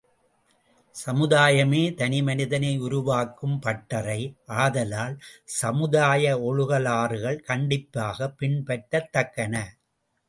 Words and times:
சமுதாயமே 1.05 1.81
தனிமனிதனை 1.93 2.79
உருவாக்கும் 2.79 3.59
பட்டறை, 3.61 4.35
ஆதலால், 4.45 5.19
சமுதாய 5.43 6.37
ஒழுகலாறுகள் 6.37 7.43
கண்டிப்பாகப் 7.47 8.35
பின்பற்றத் 8.39 9.11
தக்கன. 9.11 9.55